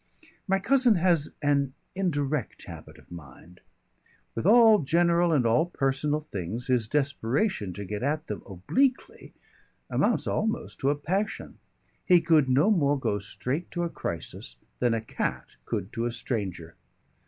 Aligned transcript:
My 0.47 0.57
cousin 0.57 0.95
has 0.95 1.29
an 1.43 1.75
indirect 1.93 2.63
habit 2.63 2.97
of 2.97 3.11
mind. 3.11 3.59
With 4.33 4.47
all 4.47 4.79
general 4.79 5.31
and 5.31 5.45
all 5.45 5.67
personal 5.67 6.21
things 6.21 6.65
his 6.65 6.87
desperation 6.87 7.71
to 7.73 7.85
get 7.85 8.01
at 8.01 8.25
them 8.25 8.41
obliquely 8.49 9.35
amounts 9.91 10.25
almost 10.25 10.79
to 10.79 10.89
a 10.89 10.95
passion; 10.95 11.59
he 12.03 12.19
could 12.19 12.49
no 12.49 12.71
more 12.71 12.99
go 12.99 13.19
straight 13.19 13.69
to 13.69 13.83
a 13.83 13.89
crisis 13.89 14.55
than 14.79 14.95
a 14.95 15.01
cat 15.01 15.45
could 15.65 15.93
to 15.93 16.07
a 16.07 16.11
stranger. 16.11 16.73